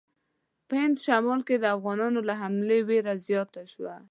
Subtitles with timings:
[0.67, 3.95] په هند شمال کې د افغانانو له حملو وېره زیاته شوه.